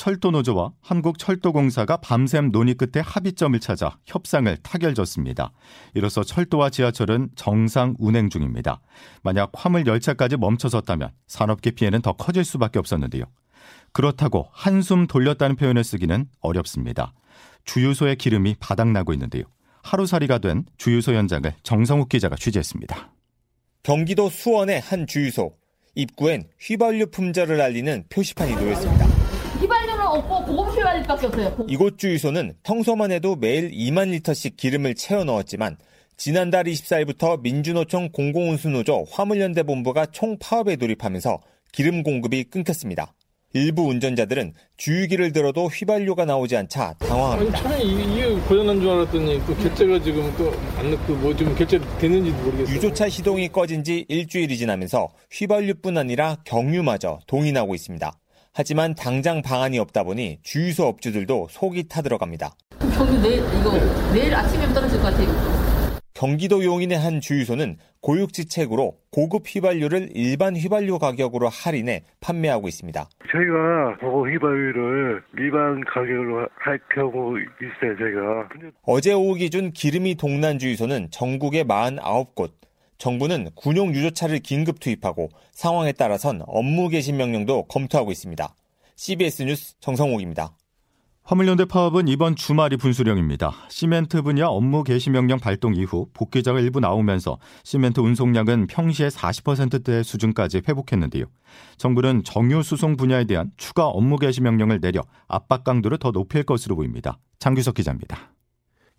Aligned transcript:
철도노조와 0.00 0.72
한국철도공사가 0.80 1.98
밤샘 1.98 2.52
논의 2.52 2.72
끝에 2.72 3.02
합의점을 3.04 3.60
찾아 3.60 3.98
협상을 4.06 4.56
타결졌습니다. 4.62 5.52
이로써 5.92 6.24
철도와 6.24 6.70
지하철은 6.70 7.28
정상 7.36 7.96
운행 7.98 8.30
중입니다. 8.30 8.80
만약 9.22 9.50
화물 9.52 9.86
열차까지 9.86 10.38
멈춰섰다면 10.38 11.10
산업계 11.26 11.72
피해는 11.72 12.00
더 12.00 12.14
커질 12.14 12.46
수밖에 12.46 12.78
없었는데요. 12.78 13.24
그렇다고 13.92 14.48
한숨 14.52 15.06
돌렸다는 15.06 15.56
표현을 15.56 15.84
쓰기는 15.84 16.24
어렵습니다. 16.40 17.12
주유소의 17.66 18.16
기름이 18.16 18.56
바닥나고 18.58 19.12
있는데요. 19.12 19.44
하루살이가 19.82 20.38
된 20.38 20.64
주유소 20.78 21.12
현장을 21.12 21.52
정성욱 21.62 22.08
기자가 22.08 22.36
취재했습니다. 22.36 23.12
경기도 23.82 24.30
수원의 24.30 24.80
한 24.80 25.06
주유소. 25.06 25.52
입구엔 25.94 26.48
휘발유 26.58 27.10
품절을 27.10 27.60
알리는 27.60 28.04
표시판이 28.08 28.54
놓여 28.54 28.72
있습니다. 28.72 29.09
없고 30.10 30.44
고급 30.44 30.76
휘발유밖에 30.76 31.26
없어요. 31.26 31.66
이곳 31.68 31.98
주유소는 31.98 32.54
평소만 32.62 33.12
해도 33.12 33.36
매일 33.36 33.70
2만 33.70 34.10
리터씩 34.10 34.56
기름을 34.56 34.94
채워 34.94 35.24
넣었지만 35.24 35.76
지난달 36.16 36.64
24일부터 36.64 37.40
민주노총 37.40 38.10
공공운수노조 38.12 39.06
화물연대 39.10 39.62
본부가 39.62 40.06
총 40.06 40.36
파업에 40.38 40.76
돌입하면서 40.76 41.40
기름 41.72 42.02
공급이 42.02 42.44
끊겼습니다. 42.44 43.14
일부 43.52 43.88
운전자들은 43.88 44.52
주유기를 44.76 45.32
들어도 45.32 45.66
휘발유가 45.66 46.24
나오지 46.24 46.56
않자 46.56 46.94
당황합니다. 47.00 47.58
차량이 47.62 47.84
이게 47.84 48.34
고장난 48.46 48.80
줄 48.80 48.90
알았더니 48.90 49.40
또 49.44 49.56
결제가 49.56 50.00
지금 50.02 50.32
또안 50.36 50.90
넣고 50.92 51.14
뭐 51.14 51.34
지금 51.34 51.54
결제 51.56 51.80
됐는지도 51.98 52.36
모르겠어요. 52.36 52.76
유조차 52.76 53.08
시동이 53.08 53.48
꺼진 53.48 53.82
지 53.82 54.04
일주일이 54.08 54.56
지나면서 54.56 55.08
휘발유뿐 55.32 55.98
아니라 55.98 56.36
경유마저 56.44 57.18
동이 57.26 57.50
나고 57.50 57.74
있습니다. 57.74 58.12
하지만 58.52 58.94
당장 58.94 59.42
방안이 59.42 59.78
없다 59.78 60.02
보니 60.02 60.40
주유소 60.42 60.86
업주들도 60.86 61.48
속이 61.50 61.88
타들어갑니다. 61.88 62.50
경유 62.94 63.22
내일 63.22 63.38
이거 63.38 63.72
내일 64.12 64.34
아침에 64.34 64.66
떨어질 64.74 64.98
것 65.00 65.04
같아요. 65.10 65.28
경기도 66.14 66.62
용인의 66.64 66.98
한 66.98 67.20
주유소는 67.20 67.76
고육지책으로 68.02 68.94
고급 69.10 69.44
휘발유를 69.46 70.10
일반 70.14 70.56
휘발유 70.56 70.98
가격으로 70.98 71.48
할인해 71.48 72.02
판매하고 72.20 72.68
있습니다. 72.68 73.08
저희가 73.32 73.98
고급 74.00 74.32
휘발유를 74.32 75.22
일반 75.38 75.82
가격으로 75.84 76.48
할 76.58 76.78
경우 76.94 77.38
있어요, 77.38 77.96
저희가. 77.98 78.48
어제 78.82 79.12
오후 79.14 79.34
기준 79.34 79.72
기름이 79.72 80.16
동난 80.16 80.58
주유소는 80.58 81.08
전국에 81.10 81.62
49곳. 81.64 82.50
정부는 83.00 83.48
군용 83.56 83.92
유조차를 83.94 84.40
긴급 84.40 84.78
투입하고 84.78 85.30
상황에 85.52 85.90
따라선 85.90 86.42
업무 86.46 86.88
개시 86.88 87.12
명령도 87.12 87.64
검토하고 87.64 88.12
있습니다. 88.12 88.54
CBS 88.94 89.42
뉴스 89.42 89.74
정성욱입니다. 89.80 90.54
화물연대 91.22 91.64
파업은 91.64 92.08
이번 92.08 92.36
주말이 92.36 92.76
분수령입니다. 92.76 93.54
시멘트 93.68 94.20
분야 94.22 94.46
업무 94.46 94.84
개시 94.84 95.10
명령 95.10 95.38
발동 95.38 95.74
이후 95.74 96.08
복귀자가 96.12 96.60
일부 96.60 96.80
나오면서 96.80 97.38
시멘트 97.62 98.00
운송량은 98.00 98.66
평시의 98.66 99.10
40%대 99.10 100.02
수준까지 100.02 100.62
회복했는데요. 100.68 101.24
정부는 101.78 102.24
정유 102.24 102.62
수송 102.62 102.96
분야에 102.96 103.24
대한 103.24 103.50
추가 103.56 103.86
업무 103.86 104.18
개시 104.18 104.42
명령을 104.42 104.80
내려 104.80 105.02
압박 105.26 105.64
강도를 105.64 105.98
더 105.98 106.10
높일 106.10 106.42
것으로 106.42 106.76
보입니다. 106.76 107.18
장규석 107.38 107.76
기자입니다. 107.76 108.32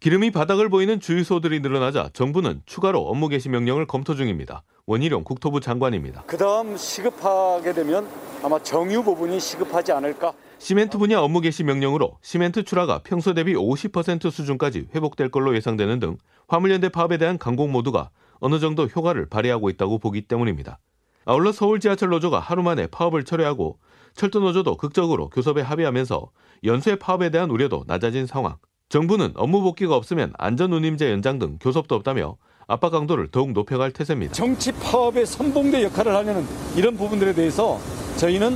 기름이 0.02 0.32
바닥을 0.32 0.68
보이는 0.70 1.00
주유소들이 1.00 1.60
늘어나자 1.60 2.10
정부는 2.14 2.64
추가로 2.66 3.02
업무 3.02 3.28
개시 3.28 3.50
명령을 3.50 3.86
검토 3.86 4.16
중입니다. 4.16 4.64
원희룡 4.88 5.24
국토부 5.24 5.60
장관입니다. 5.62 6.24
그 6.26 6.38
다음 6.38 6.76
시급하게 6.76 7.72
되면 7.72 8.08
아마 8.42 8.58
정유 8.58 9.04
부분이 9.04 9.40
시급하지 9.40 9.92
않을까? 9.92 10.34
시멘트 10.58 10.98
분야 10.98 11.20
업무 11.20 11.40
개시 11.40 11.64
명령으로 11.64 12.18
시멘트 12.24 12.64
출하가 12.64 13.02
평소 13.04 13.36
대비 13.36 13.54
50% 13.54 14.32
수준까지 14.32 14.88
회복될 14.96 15.30
걸로 15.30 15.56
예상되는 15.56 16.00
등 16.00 16.18
화물연대 16.48 16.90
파업에 16.90 17.20
대한 17.20 17.38
강공 17.38 17.72
모두가 17.72 18.10
어느 18.40 18.58
정도 18.58 18.88
효과를 18.88 19.30
발휘하고 19.30 19.70
있다고 19.70 20.00
보기 20.00 20.24
때문입니다. 20.24 20.80
아울러 21.26 21.52
서울 21.52 21.80
지하철 21.80 22.10
노조가 22.10 22.40
하루 22.40 22.64
만에 22.64 22.88
파업을 22.88 23.24
철회하고 23.24 23.78
철도 24.16 24.40
노조도 24.40 24.78
극적으로 24.78 25.30
교섭에 25.30 25.62
합의하면서 25.62 26.32
연쇄 26.64 26.96
파업에 26.96 27.30
대한 27.30 27.52
우려도 27.52 27.84
낮아진 27.86 28.26
상황. 28.26 28.58
정부는 28.91 29.31
업무 29.35 29.62
복귀가 29.62 29.96
없으면 29.96 30.34
안전운임제 30.38 31.09
연장 31.12 31.40
등 31.40 31.57
교섭도 31.62 31.96
없다며 31.96 32.35
압박 32.68 32.90
강도를 32.90 33.31
더욱 33.31 33.53
높여갈 33.53 33.91
태세입니다. 33.91 34.34
정치 34.34 34.74
파업의 34.74 35.25
선봉대 35.25 35.81
역할을 35.85 36.13
하려는 36.13 36.44
이런 36.78 36.97
부분들에 36.97 37.31
대해서 37.31 37.78
저희는 38.19 38.52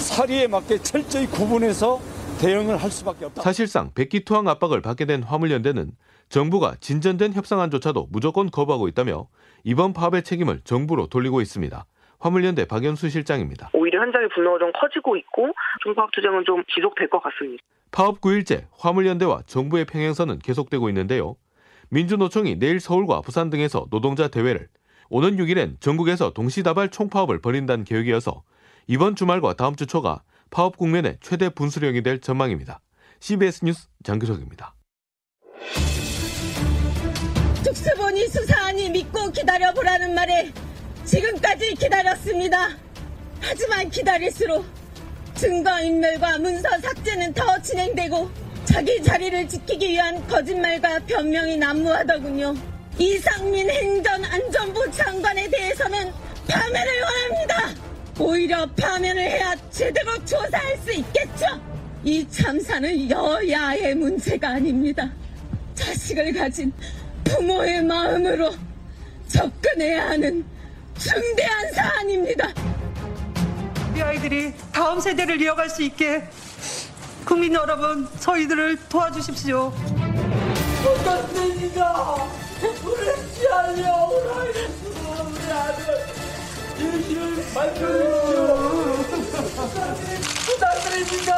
사리에 0.00 0.48
맞게 0.48 0.78
철저히 0.78 1.26
구분해서 1.26 2.00
대응을 2.40 2.76
할 2.78 2.90
수밖에 2.90 3.26
없다. 3.26 3.42
사실상 3.42 3.92
백기투항 3.94 4.48
압박을 4.48 4.82
받게 4.82 5.04
된 5.04 5.22
화물연대는 5.22 5.92
정부가 6.30 6.74
진전된 6.80 7.34
협상안조차도 7.34 8.08
무조건 8.10 8.50
거부하고 8.50 8.88
있다며 8.88 9.28
이번 9.62 9.92
파업의 9.92 10.24
책임을 10.24 10.62
정부로 10.64 11.06
돌리고 11.06 11.40
있습니다. 11.40 11.86
화물연대 12.18 12.66
박연수 12.66 13.08
실장입니다. 13.08 13.70
오히려 13.72 14.00
현장의 14.00 14.30
분노가 14.34 14.58
좀 14.58 14.72
커지고 14.72 15.16
있고 15.16 15.52
중파업 15.84 16.10
투쟁은 16.10 16.42
좀 16.44 16.64
지속될 16.74 17.08
것 17.08 17.22
같습니다. 17.22 17.62
파업 17.96 18.20
9일째 18.20 18.66
화물연대와 18.76 19.44
정부의 19.46 19.86
평행선은 19.86 20.40
계속되고 20.40 20.90
있는데요. 20.90 21.34
민주노총이 21.88 22.58
내일 22.58 22.78
서울과 22.78 23.22
부산 23.22 23.48
등에서 23.48 23.86
노동자 23.88 24.28
대회를 24.28 24.68
오는 25.08 25.38
6일엔 25.38 25.80
전국에서 25.80 26.34
동시다발 26.34 26.90
총파업을 26.90 27.40
벌인다는 27.40 27.84
계획이어서 27.84 28.42
이번 28.86 29.16
주말과 29.16 29.54
다음 29.54 29.76
주 29.76 29.86
초가 29.86 30.22
파업 30.50 30.76
국면의 30.76 31.16
최대 31.22 31.48
분수령이 31.48 32.02
될 32.02 32.20
전망입니다. 32.20 32.82
CBS 33.20 33.64
뉴스 33.64 33.88
장규석입니다. 34.04 34.74
특수본이 37.64 38.28
수사하니 38.28 38.90
믿고 38.90 39.30
기다려보라는 39.30 40.14
말에 40.14 40.52
지금까지 41.06 41.74
기다렸습니다. 41.76 42.76
하지만 43.40 43.88
기다릴수록 43.88 44.85
증거인멸과 45.36 46.38
문서 46.38 46.68
삭제는 46.80 47.34
더 47.34 47.60
진행되고 47.60 48.30
자기 48.64 49.02
자리를 49.02 49.48
지키기 49.48 49.90
위한 49.90 50.26
거짓말과 50.26 51.00
변명이 51.00 51.56
난무하더군요. 51.58 52.54
이상민 52.98 53.68
행정안전부 53.68 54.90
장관에 54.90 55.48
대해서는 55.48 56.10
파면을 56.48 56.92
원합니다. 57.02 57.74
오히려 58.18 58.66
파면을 58.74 59.22
해야 59.22 59.54
제대로 59.70 60.12
조사할 60.24 60.78
수 60.78 60.92
있겠죠. 60.92 61.46
이 62.02 62.26
참사는 62.30 63.10
여야의 63.10 63.94
문제가 63.94 64.50
아닙니다. 64.50 65.12
자식을 65.74 66.32
가진 66.32 66.72
부모의 67.24 67.82
마음으로 67.82 68.54
접근해야 69.28 70.10
하는 70.10 70.44
중대한 70.96 71.72
사안입니다. 71.72 72.75
우리 73.96 74.02
아이들이 74.02 74.52
다음 74.72 75.00
세대를 75.00 75.40
이어갈 75.40 75.70
수 75.70 75.82
있게 75.82 76.28
국민 77.24 77.54
여러분 77.54 78.06
저희들을 78.20 78.78
도와주십시오. 78.90 79.72
부탁드립니다. 80.82 82.16
우리 82.84 83.32
지하려 83.32 84.10
우리 84.10 85.50
아들 85.50 86.06
진실을 86.76 87.42
밝혀주십시오. 87.54 88.46
부탁드립니다. 90.44 91.32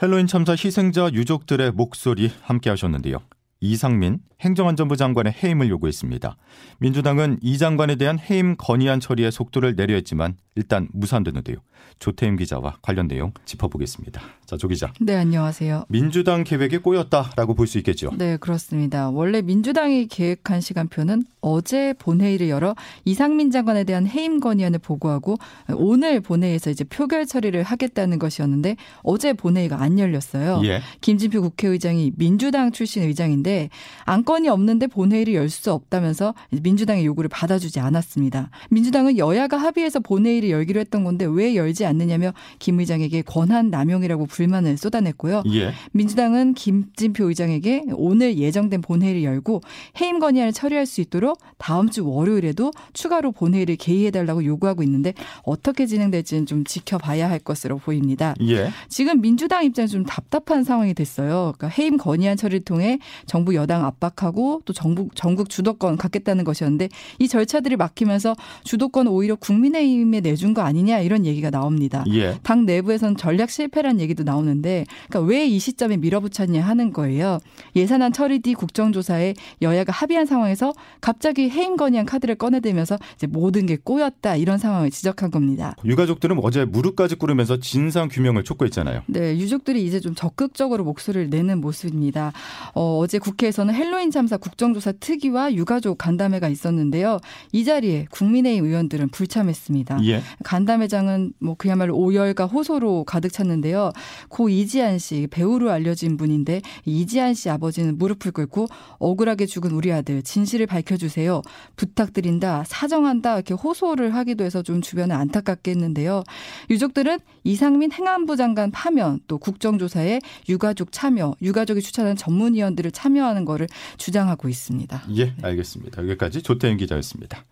헬로윈 0.00 0.28
참사 0.28 0.52
희생자 0.52 1.10
유족들의 1.12 1.72
목소리 1.72 2.32
함께 2.40 2.70
하셨는데요. 2.70 3.18
이상민 3.60 4.20
행정안전부 4.40 4.96
장관의 4.96 5.34
해임을 5.42 5.68
요구했습니다. 5.68 6.36
민주당은 6.78 7.38
이 7.42 7.58
장관에 7.58 7.96
대한 7.96 8.18
해임 8.18 8.54
건의안 8.56 9.00
처리에 9.00 9.30
속도를 9.32 9.74
내려 9.74 9.94
했지만 9.94 10.36
일단 10.54 10.88
무산되는데요. 10.92 11.56
조태임 11.98 12.36
기자와 12.36 12.76
관련 12.82 13.08
내용 13.08 13.32
짚어보겠습니다. 13.44 14.20
자, 14.46 14.56
조 14.56 14.68
기자. 14.68 14.92
네, 15.00 15.16
안녕하세요. 15.16 15.86
민주당 15.88 16.44
계획에 16.44 16.78
꼬였다라고 16.78 17.54
볼 17.54 17.66
수 17.66 17.78
있겠죠. 17.78 18.10
네, 18.16 18.36
그렇습니다. 18.36 19.10
원래 19.10 19.42
민주당이 19.42 20.06
계획한 20.06 20.60
시간표는 20.60 21.24
어제 21.40 21.92
본회의를 21.98 22.48
열어 22.48 22.74
이상민 23.04 23.50
장관에 23.50 23.84
대한 23.84 24.06
해임 24.06 24.40
건의안을 24.40 24.78
보고하고 24.78 25.36
오늘 25.74 26.20
본회의에서 26.20 26.70
이제 26.70 26.84
표결 26.84 27.26
처리를 27.26 27.62
하겠다는 27.62 28.18
것이었는데 28.18 28.76
어제 29.02 29.32
본회의가 29.32 29.80
안 29.80 29.98
열렸어요. 29.98 30.60
예. 30.64 30.80
김진표 31.00 31.42
국회의장이 31.42 32.12
민주당 32.16 32.72
출신 32.72 33.02
의장인데 33.02 33.70
안건이 34.04 34.48
없는데 34.48 34.86
본회의를 34.86 35.34
열 35.34 35.48
수 35.48 35.72
없다면서 35.72 36.34
민주당의 36.50 37.04
요구를 37.06 37.28
받아주지 37.28 37.80
않았습니다. 37.80 38.50
민주당은 38.70 39.18
여야가 39.18 39.56
합의해서 39.56 39.98
본회의를 40.00 40.50
열기로 40.50 40.78
했던 40.78 41.04
건데 41.04 41.24
왜 41.24 41.54
열지 41.56 41.84
않느냐며 41.86 42.32
김 42.58 42.78
의장에게 42.80 43.22
권한 43.22 43.70
남용이라고 43.70 44.26
불만을 44.26 44.76
쏟아냈고요. 44.76 45.42
예. 45.54 45.72
민주당은 45.92 46.54
김진표 46.54 47.28
의장에게 47.28 47.84
오늘 47.94 48.36
예정된 48.38 48.82
본회의를 48.82 49.24
열고 49.24 49.62
해임 50.00 50.18
건의안을 50.18 50.52
처리할 50.52 50.86
수 50.86 51.00
있도록 51.00 51.27
다음 51.58 51.90
주 51.90 52.08
월요일에도 52.08 52.70
추가로 52.92 53.32
본회의를 53.32 53.76
개의해달라고 53.76 54.44
요구하고 54.44 54.82
있는데 54.84 55.14
어떻게 55.42 55.86
진행될지는 55.86 56.46
좀 56.46 56.64
지켜봐야 56.64 57.28
할 57.28 57.40
것으로 57.40 57.78
보입니다. 57.78 58.34
예. 58.42 58.70
지금 58.88 59.20
민주당 59.20 59.64
입장이 59.64 59.88
좀 59.88 60.04
답답한 60.04 60.62
상황이 60.64 60.94
됐어요. 60.94 61.54
그러니까 61.56 61.68
해임 61.68 61.96
건의안 61.96 62.36
처리를 62.36 62.60
통해 62.60 62.98
정부 63.26 63.54
여당 63.54 63.84
압박하고 63.84 64.62
또 64.64 64.72
정부 64.72 65.08
전국 65.14 65.50
주도권 65.50 65.96
갖겠다는 65.96 66.44
것이었는데 66.44 66.88
이 67.18 67.26
절차들이 67.28 67.76
막히면서 67.76 68.36
주도권 68.64 69.08
오히려 69.08 69.34
국민의힘에 69.34 70.20
내준 70.20 70.54
거 70.54 70.62
아니냐 70.62 71.00
이런 71.00 71.26
얘기가 71.26 71.50
나옵니다. 71.50 72.04
예. 72.12 72.38
당 72.42 72.64
내부에서는 72.64 73.16
전략 73.16 73.50
실패란 73.50 74.00
얘기도 74.00 74.22
나오는데 74.22 74.84
그러니까 75.08 75.28
왜 75.28 75.48
이 75.48 75.58
시점에 75.58 75.96
밀어붙였냐 75.96 76.62
하는 76.62 76.92
거예요. 76.92 77.38
예산안 77.74 78.12
처리 78.12 78.40
뒤 78.40 78.54
국정조사에 78.54 79.34
여야가 79.62 79.92
합의한 79.92 80.26
상황에서 80.26 80.72
갑 81.00 81.17
자기 81.20 81.50
해임 81.50 81.76
건의안 81.76 82.06
카드를 82.06 82.34
꺼내들면서 82.36 82.98
이제 83.16 83.26
모든 83.26 83.66
게 83.66 83.76
꼬였다 83.76 84.36
이런 84.36 84.58
상황을 84.58 84.90
지적한 84.90 85.30
겁니다. 85.30 85.74
유가족들은 85.84 86.38
어제 86.42 86.64
무릎까지 86.64 87.16
꿇으면서 87.16 87.58
진상 87.58 88.08
규명을 88.08 88.44
촉구했잖아요. 88.44 89.02
네, 89.06 89.36
유족들이 89.36 89.84
이제 89.84 90.00
좀 90.00 90.14
적극적으로 90.14 90.84
목소리를 90.84 91.30
내는 91.30 91.60
모습입니다. 91.60 92.32
어, 92.74 92.98
어제 92.98 93.18
국회에서는 93.18 93.74
헬로윈 93.74 94.10
참사 94.10 94.36
국정조사 94.36 94.92
특위와 94.92 95.54
유가족 95.54 95.98
간담회가 95.98 96.48
있었는데요. 96.48 97.18
이 97.52 97.64
자리에 97.64 98.06
국민의힘 98.10 98.64
의원들은 98.64 99.08
불참했습니다. 99.08 100.00
예. 100.04 100.22
간담회장은 100.44 101.32
뭐 101.40 101.54
그야말로 101.56 101.96
오열과 101.96 102.46
호소로 102.46 103.04
가득 103.04 103.32
찼는데요. 103.32 103.92
고 104.28 104.48
이지한 104.48 104.98
씨 104.98 105.26
배우로 105.30 105.70
알려진 105.70 106.16
분인데 106.16 106.62
이지한 106.84 107.34
씨 107.34 107.50
아버지는 107.50 107.98
무릎을 107.98 108.32
꿇고 108.32 108.66
억울하게 108.98 109.46
죽은 109.46 109.72
우리 109.72 109.92
아들 109.92 110.22
진실을 110.22 110.66
밝혀주 110.66 111.07
세요. 111.08 111.42
부탁드린다. 111.76 112.64
사정한다. 112.66 113.34
이렇게 113.34 113.54
호소를 113.54 114.14
하기도 114.14 114.44
해서 114.44 114.62
좀 114.62 114.80
주변에 114.80 115.14
안타깝게 115.14 115.70
했는데요. 115.70 116.24
유족들은 116.70 117.18
이상민 117.44 117.92
행안부 117.92 118.36
장관 118.36 118.70
파면 118.70 119.20
또 119.26 119.38
국정조사에 119.38 120.20
유가족 120.48 120.92
참여, 120.92 121.34
유가족이 121.42 121.80
추천한 121.80 122.16
전문위원들을 122.16 122.90
참여하는 122.90 123.44
거를 123.44 123.66
주장하고 123.96 124.48
있습니다. 124.48 125.02
예, 125.16 125.34
알겠습니다. 125.42 126.02
여기까지 126.02 126.42
조태현 126.42 126.76
기자였습니다. 126.76 127.44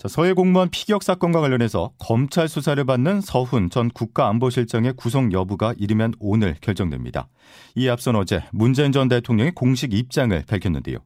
자, 0.00 0.08
서해 0.08 0.32
공무원 0.32 0.70
피격 0.70 1.02
사건과 1.02 1.42
관련해서 1.42 1.92
검찰 1.98 2.48
수사를 2.48 2.82
받는 2.82 3.20
서훈 3.20 3.68
전 3.68 3.90
국가안보실장의 3.90 4.94
구속 4.96 5.30
여부가 5.34 5.74
이르면 5.76 6.14
오늘 6.18 6.56
결정됩니다. 6.62 7.28
이에 7.74 7.90
앞선 7.90 8.16
어제 8.16 8.42
문재인 8.50 8.92
전 8.92 9.08
대통령이 9.08 9.50
공식 9.50 9.92
입장을 9.92 10.42
밝혔는데요. 10.46 10.96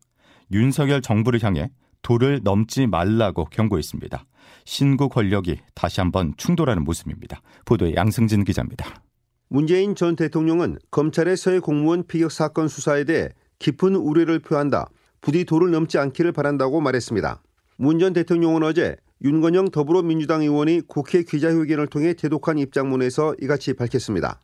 윤석열 0.53 1.01
정부를 1.03 1.43
향해 1.43 1.71
도를 2.03 2.41
넘지 2.43 2.87
말라고 2.87 3.47
경고했습니다. 3.47 4.25
신구 4.65 5.09
권력이 5.09 5.59
다시 5.75 6.01
한번 6.01 6.35
충돌하는 6.37 6.85
모습입니다. 6.85 7.41
보도에 7.65 7.95
양승진 7.95 8.45
기자입니다. 8.45 9.03
문재인 9.49 9.95
전 9.95 10.17
대통령은 10.17 10.79
검찰의 10.91 11.37
서해 11.37 11.61
공무원 11.61 12.07
피격 12.07 12.31
사건 12.33 12.69
수사에 12.69 13.05
대해 13.05 13.29
깊은 13.59 13.95
우려를 13.95 14.41
표한다. 14.41 14.87
부디 15.21 15.45
도를 15.45 15.71
넘지 15.71 15.99
않기를 15.99 16.33
바란다고 16.33 16.81
말했습니다. 16.81 17.43
문 17.77 17.99
전 17.99 18.13
대통령은 18.13 18.63
어제 18.63 18.97
윤건영 19.23 19.71
더불어민주당 19.71 20.43
의원이 20.43 20.83
국회 20.87 21.23
기자회견을 21.23 21.87
통해 21.87 22.15
대독한 22.15 22.59
입장문에서 22.59 23.35
이같이 23.41 23.73
밝혔습니다. 23.75 24.41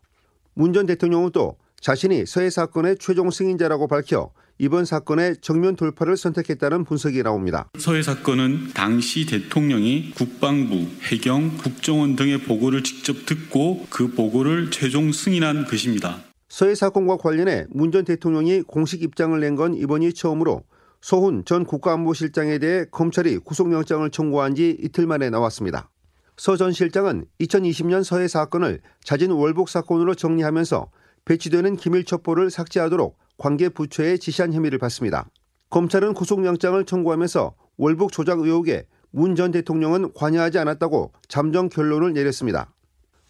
문 0.54 0.72
전 0.72 0.86
대통령은 0.86 1.30
또 1.32 1.56
자신이 1.80 2.24
서해 2.26 2.50
사건의 2.50 2.96
최종 2.98 3.30
승인자라고 3.30 3.88
밝혀 3.88 4.30
이번 4.62 4.84
사건의 4.84 5.36
정면 5.40 5.74
돌파를 5.74 6.18
선택했다는 6.18 6.84
분석이 6.84 7.22
나옵니다. 7.22 7.70
서해 7.78 8.02
사건은 8.02 8.72
당시 8.74 9.24
대통령이 9.24 10.12
국방부, 10.14 10.86
해경, 11.10 11.56
국정원 11.56 12.14
등의 12.14 12.42
보고를 12.42 12.82
직접 12.82 13.24
듣고 13.24 13.86
그 13.88 14.08
보고를 14.08 14.70
최종 14.70 15.12
승인한 15.12 15.64
것입니다. 15.64 16.18
서해 16.50 16.74
사건과 16.74 17.16
관련해 17.16 17.68
문 17.70 17.90
전 17.90 18.04
대통령이 18.04 18.60
공식 18.62 19.02
입장을 19.02 19.38
낸 19.40 19.56
건 19.56 19.72
이번이 19.74 20.12
처음으로 20.12 20.62
소훈 21.00 21.42
전 21.46 21.64
국가안보실장에 21.64 22.58
대해 22.58 22.84
검찰이 22.90 23.38
구속영장을 23.38 24.10
청구한 24.10 24.54
지 24.54 24.76
이틀 24.78 25.06
만에 25.06 25.30
나왔습니다. 25.30 25.88
서 26.36 26.58
전 26.58 26.72
실장은 26.72 27.24
2020년 27.40 28.04
서해 28.04 28.28
사건을 28.28 28.80
자진 29.02 29.30
월복 29.30 29.70
사건으로 29.70 30.14
정리하면서 30.14 30.90
배치되는 31.24 31.76
기밀 31.76 32.04
첩보를 32.04 32.50
삭제하도록 32.50 33.16
관계 33.40 33.70
부처에 33.70 34.18
지시한 34.18 34.52
혐의를 34.52 34.78
받습니다. 34.78 35.30
검찰은 35.70 36.12
구속영장을 36.12 36.84
청구하면서 36.84 37.54
월북 37.78 38.12
조작 38.12 38.38
의혹에 38.40 38.86
문 39.12 39.34
전 39.34 39.50
대통령은 39.50 40.12
관여하지 40.12 40.58
않았다고 40.58 41.12
잠정 41.26 41.70
결론을 41.70 42.12
내렸습니다. 42.12 42.74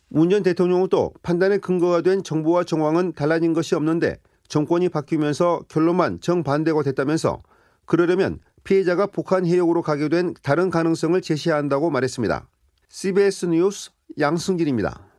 문 0.08 0.28
전 0.28 0.42
대통령은 0.42 0.88
또 0.88 1.12
판단의 1.22 1.60
근거가 1.60 2.02
된 2.02 2.24
정보와 2.24 2.64
정황은 2.64 3.12
달라진 3.12 3.52
것이 3.52 3.76
없는데 3.76 4.18
정권이 4.48 4.88
바뀌면서 4.88 5.60
결론만 5.68 6.20
정반대가 6.20 6.82
됐다면서 6.82 7.40
그러려면 7.86 8.40
피해자가 8.64 9.06
북한 9.06 9.46
해역으로 9.46 9.82
가게 9.82 10.08
된 10.08 10.34
다른 10.42 10.70
가능성을 10.70 11.20
제시해야 11.20 11.56
한다고 11.56 11.88
말했습니다. 11.88 12.48
CBS 12.88 13.46
뉴스 13.46 13.90
양승길입니다. 14.18 15.09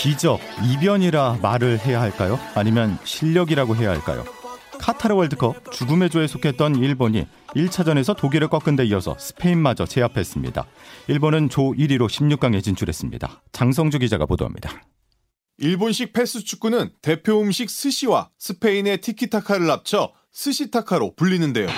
기적, 0.00 0.40
이변이라 0.64 1.40
말을 1.42 1.78
해야 1.78 2.00
할까요? 2.00 2.40
아니면 2.54 2.96
실력이라고 3.04 3.76
해야 3.76 3.90
할까요? 3.90 4.24
카타르 4.78 5.14
월드컵 5.14 5.70
죽음의 5.72 6.08
조에 6.08 6.26
속했던 6.26 6.76
일본이 6.76 7.26
1차전에서 7.48 8.16
독일을 8.16 8.48
꺾은 8.48 8.76
데 8.76 8.86
이어서 8.86 9.14
스페인마저 9.18 9.84
제압했습니다. 9.84 10.64
일본은 11.08 11.50
조 11.50 11.72
1위로 11.72 12.08
16강에 12.08 12.64
진출했습니다. 12.64 13.42
장성주 13.52 13.98
기자가 13.98 14.24
보도합니다. 14.24 14.70
일본식 15.58 16.14
패스 16.14 16.42
축구는 16.42 16.92
대표 17.02 17.38
음식 17.38 17.68
스시와 17.68 18.30
스페인의 18.38 19.02
티키타카를 19.02 19.70
합쳐 19.70 20.14
스시타카로 20.32 21.14
불리는데요. 21.14 21.68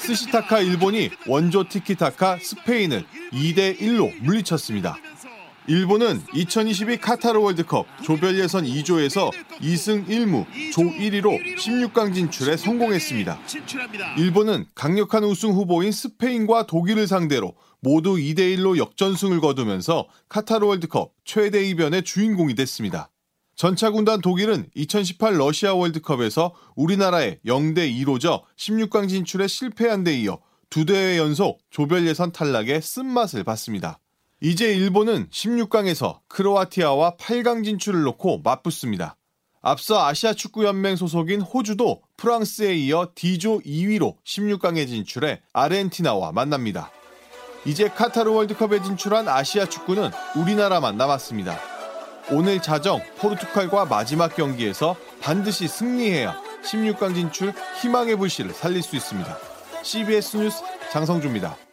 스시타카 0.00 0.60
일본이 0.60 1.10
원조 1.26 1.68
티키타카 1.68 2.38
스페인을 2.40 3.04
2대 3.30 3.78
1로 3.78 4.10
물리쳤습니다. 4.22 4.96
일본은 5.68 6.22
2022 6.32 6.96
카타르 6.96 7.38
월드컵 7.38 7.86
조별 8.02 8.38
예선 8.38 8.64
2조에서 8.64 9.30
2승 9.60 10.08
1무 10.08 10.46
조 10.72 10.80
1위로 10.80 11.56
16강 11.58 12.14
진출에 12.14 12.56
성공했습니다. 12.56 13.38
일본은 14.16 14.64
강력한 14.74 15.24
우승 15.24 15.50
후보인 15.50 15.92
스페인과 15.92 16.66
독일을 16.66 17.06
상대로 17.06 17.54
모두 17.80 18.14
2대 18.14 18.56
1로 18.56 18.78
역전승을 18.78 19.40
거두면서 19.40 20.08
카타르 20.30 20.66
월드컵 20.66 21.12
최대 21.26 21.62
이변의 21.68 22.02
주인공이 22.02 22.54
됐습니다. 22.54 23.10
전차군단 23.54 24.22
독일은 24.22 24.70
2018 24.74 25.38
러시아 25.38 25.74
월드컵에서 25.74 26.54
우리나라의 26.76 27.40
0대 27.44 27.94
2로 28.00 28.18
져 28.18 28.42
16강 28.56 29.10
진출에 29.10 29.46
실패한 29.46 30.02
데 30.02 30.18
이어 30.18 30.38
두 30.70 30.86
대회 30.86 31.18
연속 31.18 31.58
조별 31.68 32.06
예선 32.06 32.32
탈락의 32.32 32.80
쓴맛을 32.80 33.44
봤습니다. 33.44 33.98
이제 34.40 34.72
일본은 34.72 35.28
16강에서 35.30 36.20
크로아티아와 36.28 37.16
8강 37.16 37.64
진출을 37.64 38.02
놓고 38.02 38.42
맞붙습니다. 38.44 39.16
앞서 39.60 40.06
아시아 40.06 40.32
축구연맹 40.32 40.94
소속인 40.94 41.40
호주도 41.40 42.02
프랑스에 42.16 42.74
이어 42.76 43.08
D조 43.16 43.58
2위로 43.60 44.14
16강에 44.24 44.86
진출해 44.86 45.42
아르헨티나와 45.52 46.30
만납니다. 46.30 46.92
이제 47.64 47.88
카타르 47.88 48.30
월드컵에 48.30 48.80
진출한 48.82 49.28
아시아 49.28 49.66
축구는 49.66 50.10
우리나라만 50.36 50.96
남았습니다. 50.96 51.58
오늘 52.30 52.62
자정 52.62 53.00
포르투갈과 53.18 53.86
마지막 53.86 54.36
경기에서 54.36 54.94
반드시 55.20 55.66
승리해야 55.66 56.40
16강 56.62 57.16
진출 57.16 57.52
희망의 57.82 58.14
불씨를 58.16 58.52
살릴 58.52 58.82
수 58.82 58.94
있습니다. 58.94 59.36
CBS 59.82 60.36
뉴스 60.36 60.62
장성주입니다. 60.92 61.67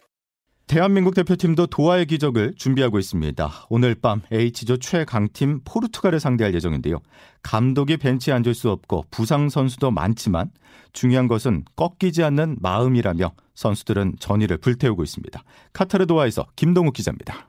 대한민국 0.67 1.13
대표팀도 1.13 1.67
도하의 1.67 2.07
기적을 2.07 2.55
준비하고 2.55 2.97
있습니다. 2.97 3.51
오늘 3.69 3.93
밤 3.93 4.21
H조 4.31 4.77
최강팀 4.77 5.61
포르투갈을 5.63 6.19
상대할 6.19 6.55
예정인데요. 6.55 7.01
감독이 7.43 7.97
벤치에 7.97 8.33
앉을 8.33 8.55
수 8.55 8.71
없고 8.71 9.05
부상 9.11 9.49
선수도 9.49 9.91
많지만 9.91 10.49
중요한 10.91 11.27
것은 11.27 11.65
꺾이지 11.75 12.23
않는 12.23 12.57
마음이라며 12.61 13.33
선수들은 13.53 14.15
전의를 14.19 14.57
불태우고 14.57 15.03
있습니다. 15.03 15.43
카타르 15.71 16.07
도하에서 16.07 16.47
김동욱 16.55 16.95
기자입니다. 16.95 17.47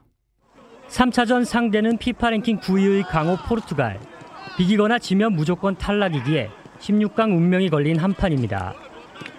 3차전 0.87 1.43
상대는 1.43 1.97
피파 1.97 2.29
랭킹 2.29 2.59
9위의 2.59 3.07
강호 3.07 3.37
포르투갈. 3.47 3.99
비기거나 4.57 4.99
지면 4.99 5.33
무조건 5.33 5.75
탈락이기에 5.75 6.49
16강 6.79 7.35
운명이 7.35 7.69
걸린 7.71 7.97
한판입니다. 7.97 8.75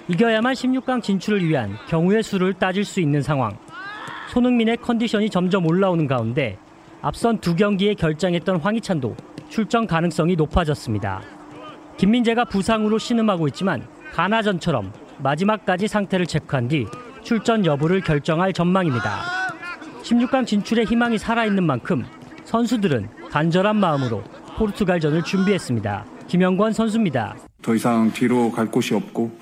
이겨야만 0.09 0.55
16강 0.55 1.03
진출을 1.03 1.47
위한 1.47 1.77
경우의 1.89 2.25
수를 2.25 2.55
따질 2.55 2.85
수 2.85 3.01
있는 3.01 3.23
상황. 3.23 3.57
손흥민의 4.39 4.77
컨디션이 4.77 5.31
점점 5.31 5.67
올라오는 5.67 6.07
가운데 6.07 6.59
앞선 7.03 7.39
두 7.39 7.57
경기에 7.57 7.95
결장했던 7.95 8.61
황희찬도 8.61 9.17
출전 9.49 9.85
가능성이 9.87 10.37
높아졌습니다. 10.37 11.23
김민재가 11.97 12.45
부상으로 12.45 12.99
신음하고 12.99 13.49
있지만 13.49 13.85
가나전처럼 14.13 14.93
마지막까지 15.19 15.89
상태를 15.89 16.27
체크한 16.27 16.69
뒤 16.69 16.87
출전 17.23 17.67
여부를 17.67 18.01
결정할 18.01 18.53
전망입니다. 18.53 19.23
16강 20.05 20.47
진출의 20.47 20.87
희망이 20.87 21.19
살아있는 21.19 21.65
만큼 21.65 22.05
선수들은 22.45 23.09
간절한 23.31 23.75
마음으로 23.75 24.23
포르투갈전을 24.57 25.25
준비했습니다. 25.25 26.07
김영권 26.29 26.75
선수입니다. 26.75 27.37
더 27.61 27.75
이상 27.75 28.13
뒤로 28.13 28.53
갈 28.53 28.71
곳이 28.71 28.95
없고 28.95 29.37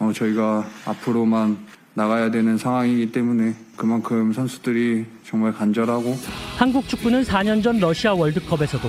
어, 0.00 0.10
저희가 0.12 0.64
앞으로만 0.86 1.58
나가야 1.94 2.30
되는 2.30 2.56
상황이기 2.56 3.12
때문에 3.12 3.54
그만큼 3.82 4.32
선수들이 4.32 5.04
정말 5.24 5.52
간절하고 5.52 6.16
한국 6.56 6.86
축구는 6.86 7.24
4년 7.24 7.64
전 7.64 7.80
러시아 7.80 8.14
월드컵에서도 8.14 8.88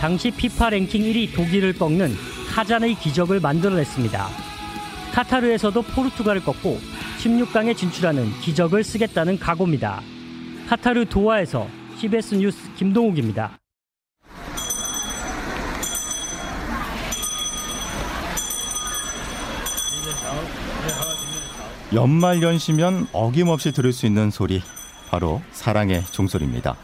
당시 0.00 0.32
피파 0.32 0.70
랭킹 0.70 1.00
1위 1.00 1.32
독일을 1.32 1.74
꺾는 1.74 2.10
카잔의 2.52 2.96
기적을 2.96 3.38
만들어냈습니다. 3.38 4.26
카타르에서도 5.12 5.80
포르투갈을 5.82 6.42
꺾고 6.42 6.80
16강에 7.20 7.76
진출하는 7.76 8.32
기적을 8.40 8.82
쓰겠다는 8.82 9.38
각오입니다. 9.38 10.00
카타르 10.68 11.04
도하에서 11.04 11.68
CBS 11.98 12.34
뉴스 12.34 12.74
김동욱입니다. 12.74 13.61
연말 21.94 22.42
연시면 22.42 23.06
어김없이 23.12 23.72
들을 23.72 23.92
수 23.92 24.06
있는 24.06 24.30
소리 24.30 24.62
바로 25.10 25.42
사랑의 25.50 26.04
종소리입니다. 26.06 26.74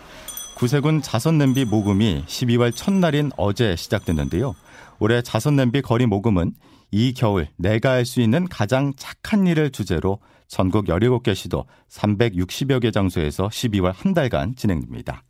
구세군 0.56 1.00
자선냄비 1.00 1.64
모금이 1.64 2.24
12월 2.26 2.74
첫날인 2.74 3.30
어제 3.36 3.74
시작됐는데요. 3.74 4.54
올해 4.98 5.22
자선냄비 5.22 5.82
거리 5.82 6.04
모금은 6.06 6.52
이 6.90 7.14
겨울 7.14 7.48
내가 7.56 7.92
할 7.92 8.04
수 8.04 8.20
있는 8.20 8.46
가장 8.48 8.92
착한 8.96 9.46
일을 9.46 9.70
주제로 9.70 10.18
전국 10.46 10.86
17개 10.86 11.34
시도 11.34 11.64
360여 11.90 12.80
개 12.80 12.90
장소에서 12.90 13.48
12월 13.48 13.92
한 13.94 14.14
달간 14.14 14.56
진행됩니다. 14.56 15.22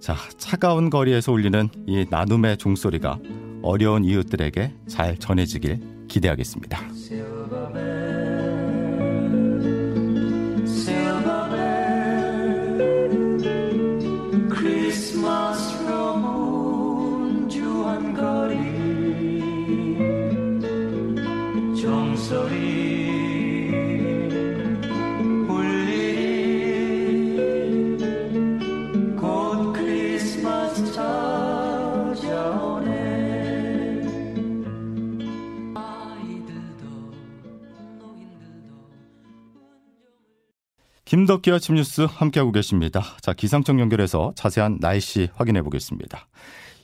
자, 0.00 0.16
차가운 0.36 0.90
거리에서 0.90 1.32
울리는 1.32 1.68
이 1.86 2.04
나눔의 2.10 2.58
종소리가 2.58 3.18
어려운 3.62 4.04
이웃들에게 4.04 4.74
잘 4.88 5.16
전해지길 5.18 6.06
기대하겠습니다. 6.08 6.82
김덕기 41.04 41.50
아침 41.50 41.74
뉴스 41.74 42.02
함께하고 42.02 42.50
계십니다. 42.50 43.02
자, 43.20 43.34
기상청 43.34 43.78
연결해서 43.78 44.32
자세한 44.36 44.78
날씨 44.80 45.28
확인해 45.34 45.62
보겠습니다. 45.62 46.26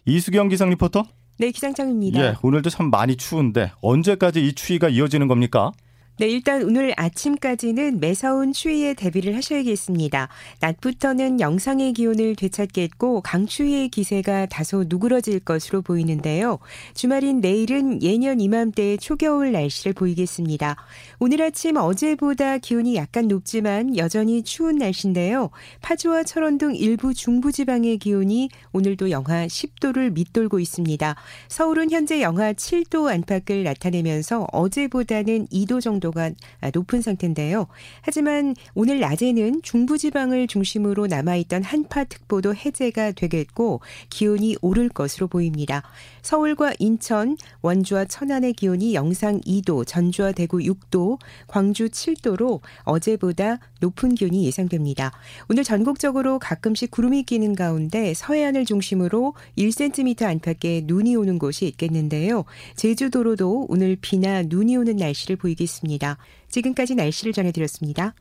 이수경 0.05 0.49
기상 0.49 0.69
리포터? 0.71 1.05
네, 1.39 1.51
기상청입니다. 1.51 2.21
예, 2.21 2.35
오늘도 2.43 2.69
참 2.69 2.91
많이 2.91 3.17
추운데 3.17 3.73
언제까지 3.81 4.47
이 4.47 4.53
추위가 4.53 4.91
이어지는 4.91 5.27
겁니까? 5.27 5.73
네, 6.21 6.29
일단 6.29 6.63
오늘 6.65 6.93
아침까지는 6.99 7.99
매서운 7.99 8.53
추위에 8.53 8.93
대비를 8.93 9.35
하셔야겠습니다. 9.37 10.29
낮부터는 10.61 11.41
영상의 11.41 11.95
기온을 11.95 12.37
되찾겠고 12.37 13.23
강추위의 13.23 13.89
기세가 13.89 14.45
다소 14.45 14.85
누그러질 14.87 15.41
것으로 15.41 15.81
보이는데요. 15.81 16.59
주말인 16.93 17.41
내일은 17.41 18.03
예년 18.03 18.39
이맘때의 18.39 18.99
초겨울 18.99 19.53
날씨를 19.53 19.95
보이겠습니다. 19.95 20.77
오늘 21.21 21.41
아침 21.41 21.79
어제보다 21.79 22.59
기온이 22.59 22.97
약간 22.97 23.27
높지만 23.27 23.97
여전히 23.97 24.43
추운 24.43 24.77
날씨인데요. 24.77 25.49
파주와 25.81 26.25
철원 26.25 26.59
등 26.59 26.77
일부 26.77 27.15
중부지방의 27.15 27.97
기온이 27.97 28.51
오늘도 28.75 29.09
영하 29.09 29.47
10도를 29.47 30.13
밑돌고 30.13 30.61
있습니다. 30.61 31.17
서울은 31.49 31.91
현재 31.91 32.21
영하 32.21 32.53
7도 32.53 33.11
안팎을 33.11 33.63
나타내면서 33.65 34.49
어제보다는 34.53 35.47
2도 35.47 35.81
정도 35.81 36.10
정도가 36.11 36.31
높은 36.75 37.01
상태인데요. 37.01 37.67
하지만 38.03 38.55
오늘 38.75 39.01
낮에는 39.01 39.63
중부지방을 39.63 40.47
중심으로 40.47 41.07
남아있던 41.07 41.63
한파특보도 41.63 42.55
해제가 42.55 43.13
되겠고 43.13 43.81
기온이 44.11 44.57
오를 44.61 44.89
것으로 44.89 45.29
보입니다. 45.29 45.83
서울과 46.23 46.75
인천, 46.79 47.37
원주와 47.63 48.05
천안의 48.05 48.53
기온이 48.53 48.95
영상 48.95 49.41
2도, 49.41 49.87
전주와 49.87 50.33
대구 50.33 50.59
6도, 50.59 51.19
광주 51.47 51.89
7도로 51.89 52.61
어제보다 52.83 53.59
높은 53.81 54.15
기온이 54.15 54.45
예상됩니다. 54.45 55.13
오늘 55.49 55.65
전국적으로 55.65 56.39
가끔씩 56.39 56.91
구름이 56.91 57.23
끼는 57.23 57.55
가운데 57.55 58.13
서해안을 58.15 58.67
중심으로 58.67 59.35
1cm 59.57 60.25
안팎의 60.25 60.83
눈이 60.85 61.17
오는 61.17 61.39
곳이 61.39 61.67
있겠는데요. 61.67 62.45
제주도로도 62.77 63.67
오늘 63.69 63.97
비나 64.01 64.43
눈이 64.43 64.77
오는 64.77 64.97
날씨를 64.97 65.37
보이겠 65.37 65.69
습니다. 65.91 66.17
지금까지 66.49 66.95
날씨를 66.95 67.33
전해드렸습니다. 67.33 68.15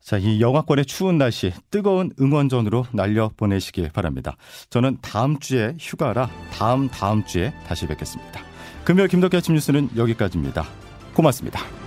자, 0.00 0.18
이 0.18 0.40
영하권의 0.40 0.86
추운 0.86 1.18
날씨 1.18 1.52
뜨거운 1.70 2.10
응원전으로 2.20 2.86
날려 2.92 3.30
보내시길 3.36 3.90
바랍니다. 3.90 4.36
저는 4.70 4.98
다음 5.00 5.38
주에 5.38 5.76
휴가라 5.78 6.28
다음 6.52 6.88
다음 6.88 7.24
주에 7.24 7.52
다시 7.66 7.86
뵙겠습니다. 7.86 8.42
금요일 8.84 9.08
김덕기 9.08 9.36
아침 9.36 9.54
뉴스는 9.54 9.90
여기까지입니다. 9.96 10.66
고맙습니다. 11.14 11.81